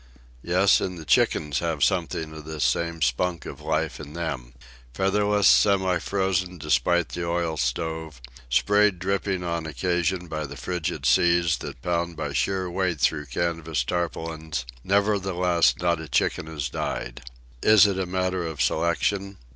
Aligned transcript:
Yes; 0.41 0.81
and 0.81 0.97
the 0.97 1.05
chickens 1.05 1.59
have 1.59 1.83
something 1.83 2.33
of 2.33 2.43
this 2.43 2.63
same 2.63 3.03
spunk 3.03 3.45
of 3.45 3.61
life 3.61 3.99
in 3.99 4.13
them. 4.13 4.53
Featherless, 4.95 5.47
semi 5.47 5.99
frozen 5.99 6.57
despite 6.57 7.09
the 7.09 7.23
oil 7.23 7.55
stove, 7.55 8.19
sprayed 8.49 8.97
dripping 8.97 9.43
on 9.43 9.67
occasion 9.67 10.25
by 10.27 10.47
the 10.47 10.57
frigid 10.57 11.05
seas 11.05 11.57
that 11.59 11.83
pound 11.83 12.17
by 12.17 12.33
sheer 12.33 12.67
weight 12.67 12.99
through 12.99 13.27
canvas 13.27 13.83
tarpaulins, 13.83 14.65
nevertheless 14.83 15.75
not 15.77 16.01
a 16.01 16.07
chicken 16.09 16.47
has 16.47 16.67
died. 16.67 17.21
Is 17.61 17.85
it 17.85 17.99
a 17.99 18.07
matter 18.07 18.43
of 18.43 18.59
selection? 18.59 19.37